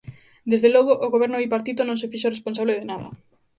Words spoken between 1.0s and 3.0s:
o Goberno bipartito non se fixo responsable de